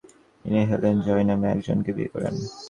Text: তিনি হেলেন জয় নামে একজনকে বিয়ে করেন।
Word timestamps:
তিনি 0.45 0.59
হেলেন 0.69 0.95
জয় 1.05 1.23
নামে 1.29 1.47
একজনকে 1.49 1.91
বিয়ে 1.95 2.11
করেন। 2.13 2.33